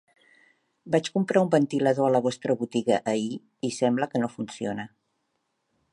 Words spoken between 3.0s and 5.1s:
ahir i sembla que no funciona.